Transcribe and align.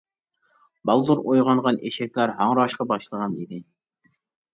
بالدۇر 0.89 1.19
ئويغانغان 1.25 1.77
ئېشەكلەر 1.89 2.33
ھاڭراشقا 2.39 2.87
باشلىغان 2.93 3.37
ئىدى. 3.43 3.61